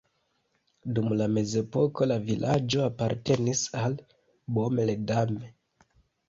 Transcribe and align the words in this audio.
Dum 0.99 1.11
la 1.19 1.27
mezepoko 1.33 2.07
la 2.11 2.17
vilaĝo 2.29 2.81
apartenis 2.85 3.61
al 3.83 3.99
Baume-les-Dames. 4.57 5.89